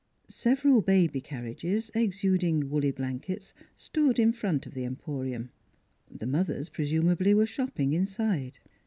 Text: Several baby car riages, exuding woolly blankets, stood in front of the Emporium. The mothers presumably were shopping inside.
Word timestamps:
Several 0.29 0.81
baby 0.81 1.21
car 1.21 1.43
riages, 1.43 1.91
exuding 1.95 2.71
woolly 2.71 2.89
blankets, 2.89 3.53
stood 3.75 4.17
in 4.17 4.33
front 4.33 4.65
of 4.65 4.73
the 4.73 4.83
Emporium. 4.83 5.51
The 6.09 6.25
mothers 6.25 6.69
presumably 6.69 7.35
were 7.35 7.45
shopping 7.45 7.93
inside. 7.93 8.57